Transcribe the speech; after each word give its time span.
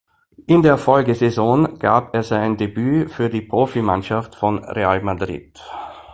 In 0.47 0.63
der 0.63 0.79
Folgesaison 0.79 1.77
gab 1.77 2.15
er 2.15 2.23
sein 2.23 2.57
Debüt 2.57 3.11
für 3.11 3.29
die 3.29 3.43
Profimannschaft 3.43 4.33
von 4.33 4.63
Real 4.65 4.99
Madrid. 5.03 5.61